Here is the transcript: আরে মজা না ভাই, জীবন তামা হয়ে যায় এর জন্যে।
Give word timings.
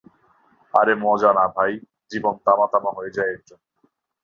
আরে 0.73 0.93
মজা 1.03 1.31
না 1.33 1.45
ভাই, 1.55 1.71
জীবন 2.11 2.35
তামা 2.45 2.91
হয়ে 2.97 3.15
যায় 3.17 3.31
এর 3.33 3.41
জন্যে। 3.47 3.67